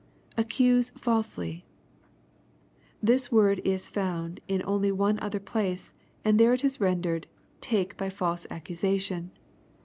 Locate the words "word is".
3.31-3.85